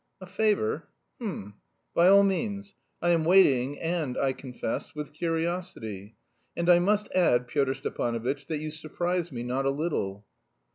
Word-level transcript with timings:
"A 0.19 0.25
favour? 0.25 0.87
H'm... 1.21 1.53
by 1.93 2.07
all 2.07 2.23
means; 2.23 2.73
I 3.03 3.09
am 3.11 3.23
waiting 3.23 3.77
and, 3.79 4.17
I 4.17 4.33
confess, 4.33 4.95
with 4.95 5.13
curiosity. 5.13 6.15
And 6.57 6.71
I 6.71 6.79
must 6.79 7.07
add, 7.13 7.47
Pyotr 7.47 7.75
Stepanovitch, 7.75 8.47
that 8.47 8.57
you 8.57 8.71
surprise 8.71 9.31
me 9.31 9.43
not 9.43 9.65
a 9.67 9.69
little." 9.69 10.25